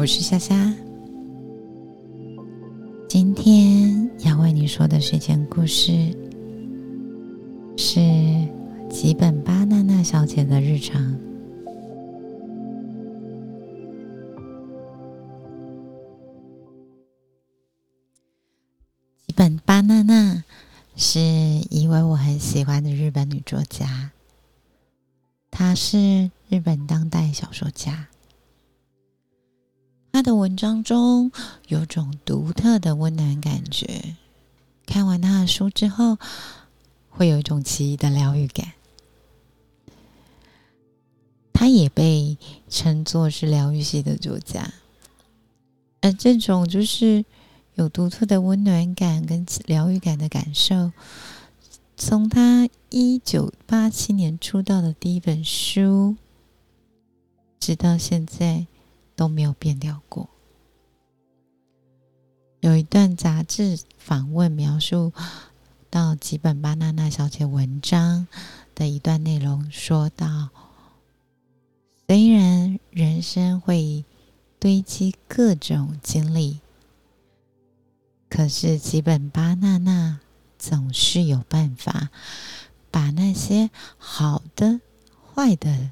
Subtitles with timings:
[0.00, 0.56] 我是夏夏。
[3.06, 5.92] 今天要为你说的睡前故事
[7.76, 8.00] 是
[8.88, 11.14] 吉本巴娜娜小姐的日常。
[19.26, 20.42] 吉本巴娜娜
[20.96, 21.20] 是
[21.68, 24.12] 一位我很喜欢的日本女作家，
[25.50, 28.06] 她是日本当代小说家。
[30.20, 31.32] 他的文章中
[31.68, 34.16] 有种独特的温暖感觉，
[34.84, 36.18] 看完他的书之后，
[37.08, 38.72] 会有一种奇异的疗愈感。
[41.54, 42.36] 他也被
[42.68, 44.74] 称作是疗愈系的作家，
[46.02, 47.24] 而这种就是
[47.72, 50.92] 有独特的温暖感跟疗愈感的感受，
[51.96, 56.16] 从他一九八七年出道的第一本书，
[57.58, 58.66] 直到现在。
[59.20, 60.30] 都没有变掉过。
[62.60, 65.12] 有一段杂志访问描述
[65.90, 68.26] 到吉本巴娜娜小姐文章
[68.74, 70.48] 的一段内容，说到：
[72.08, 74.06] 虽然人生会
[74.58, 76.60] 堆积各种经历，
[78.30, 80.20] 可是吉本巴娜娜
[80.58, 82.08] 总是有办法
[82.90, 84.80] 把那些好的、
[85.34, 85.90] 坏的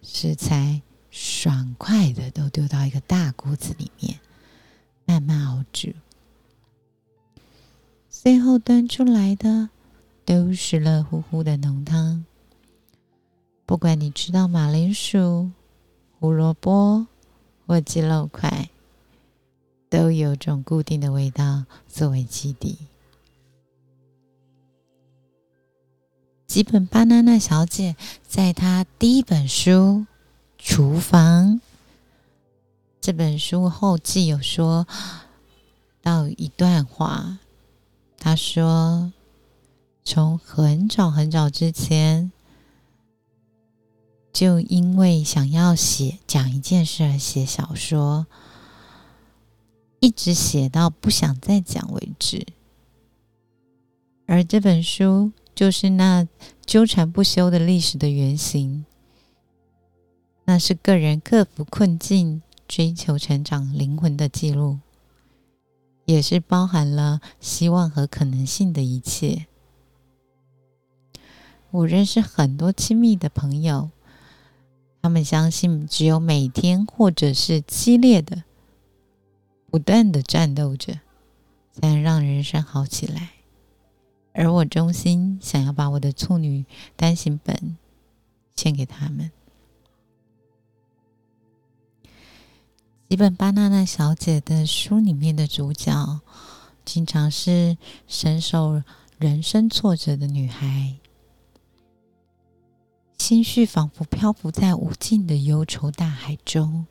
[0.00, 0.80] 食材。
[1.22, 4.18] 爽快的都丢到一个大锅子里面，
[5.04, 5.92] 慢慢熬煮，
[8.08, 9.68] 最后端出来的
[10.24, 12.24] 都是热乎乎的浓汤。
[13.66, 15.50] 不管你吃到马铃薯、
[16.18, 17.06] 胡萝卜
[17.66, 18.70] 或鸡肉块，
[19.90, 22.78] 都有种固定的味道作为基底。
[26.46, 27.94] 吉本巴娜娜小姐
[28.26, 30.06] 在她第一本书。
[30.62, 31.60] 厨房
[33.00, 34.86] 这本书后记有说
[36.02, 37.38] 到一段话，
[38.18, 39.10] 他说
[40.04, 42.30] ：“从很早很早之前，
[44.32, 48.26] 就因为想要写讲一件事而写小说，
[49.98, 52.46] 一直写到不想再讲为止。
[54.26, 56.28] 而这本书就是那
[56.66, 58.84] 纠缠不休的历史的原型。”
[60.50, 64.80] 那是个人克服困境、追求成长灵魂的记录，
[66.06, 69.46] 也是包含了希望和可能性的一切。
[71.70, 73.92] 我认识很多亲密的朋友，
[75.00, 78.42] 他们相信只有每天或者是激烈的、
[79.70, 80.94] 不断的战斗着，
[81.70, 83.30] 才能让人生好起来。
[84.32, 86.64] 而我衷心想要把我的处女
[86.96, 87.76] 单行本
[88.56, 89.30] 献给他们。
[93.10, 96.20] 吉本巴娜娜小姐的书里面的主角，
[96.84, 97.76] 经常是
[98.06, 98.84] 深受
[99.18, 100.94] 人生挫折的女孩，
[103.18, 106.86] 心绪仿佛漂浮在无尽的忧愁大海中。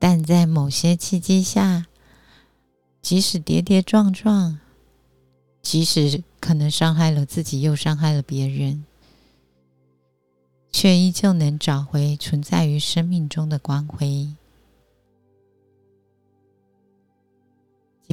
[0.00, 1.86] 但在某些契机下，
[3.00, 4.58] 即使跌跌撞撞，
[5.62, 8.84] 即使可能伤害了自己，又伤害了别人。
[10.70, 14.28] 却依旧能找回存在于生命中的光辉。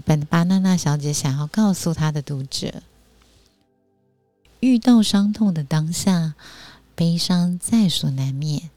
[0.04, 2.84] 本巴娜娜小姐想要告诉她的读者：
[4.60, 6.36] 遇到伤痛的当下，
[6.94, 8.70] 悲伤在所难免；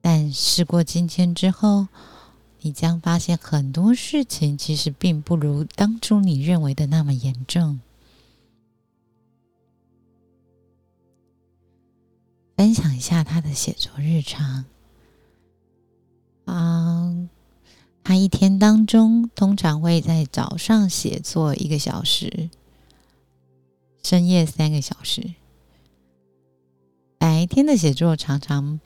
[0.00, 1.86] 但事过境迁之后，
[2.62, 7.78] 你将发现很多事情其实并不如当初你认为的那么严重。
[12.60, 14.66] 分享一下他的写作日常。
[16.44, 17.10] 啊，
[18.04, 22.50] 他一天当中通常会在早上写作一个小时，
[24.02, 25.32] 深夜三个小时。
[27.16, 28.78] 白天的写作常常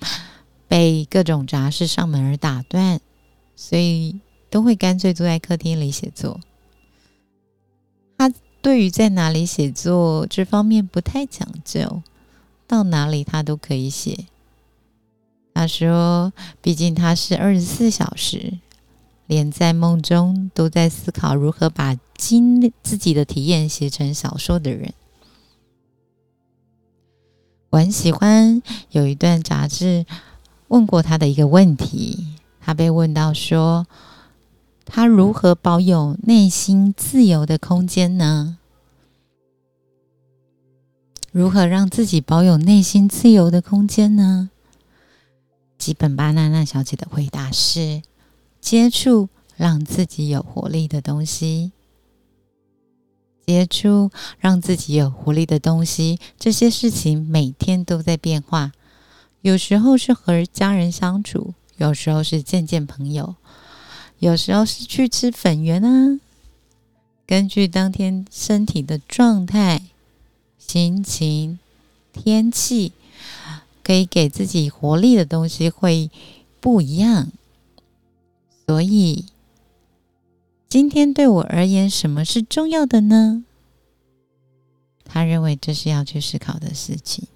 [0.68, 3.00] 被各种杂事上门而打断，
[3.56, 6.38] 所以都会干脆坐在客厅里写作。
[8.16, 8.32] 他
[8.62, 12.04] 对于在哪里写作这方面不太讲究。
[12.66, 14.26] 到哪里他都可以写。
[15.54, 18.58] 他说：“毕竟他是二十四小时，
[19.26, 24.92] 连在梦中都在思考如何把经自己的体验写成小说的人。”
[27.70, 30.06] 我很喜欢有一段杂志
[30.68, 33.86] 问过他的一个问题，他被问到说
[34.84, 38.58] ：“他如何保有内心自由的空间呢？”
[41.34, 44.50] 如何让自己保有内心自由的空间呢？
[45.76, 48.02] 吉本巴娜娜小姐的回答是：
[48.60, 51.72] 接触让自己有活力的东西，
[53.44, 56.20] 接触让自己有活力的东西。
[56.38, 58.70] 这些事情每天都在变化，
[59.42, 63.34] 有时候是和家人相处，有时候是见见朋友，
[64.20, 66.20] 有时候是去吃粉圆啊。
[67.26, 69.82] 根据当天身体的状态、
[70.66, 71.58] 心情、
[72.12, 72.92] 天气。
[73.86, 76.10] 可以给自己活力的东西会
[76.58, 77.30] 不一样，
[78.66, 79.26] 所以
[80.70, 83.44] 今天对我而言，什么是重要的呢？
[85.04, 87.28] 他认为这是要去思考的事情。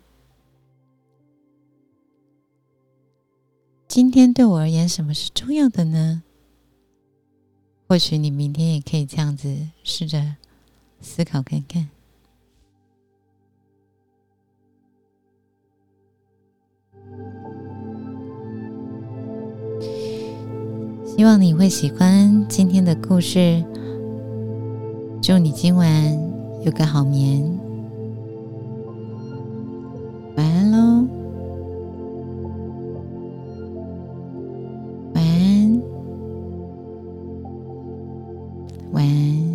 [3.86, 6.22] 今天对我而言，什么是重要的呢？
[7.86, 10.36] 或许你明天也可以这样子试着
[11.02, 11.90] 思考看看。
[21.18, 23.60] 希望你会喜欢今天的故事。
[25.20, 25.90] 祝你今晚
[26.64, 27.42] 有个好眠。
[30.36, 31.08] 晚安喽。
[35.12, 35.82] 晚安。
[38.92, 39.47] 晚安。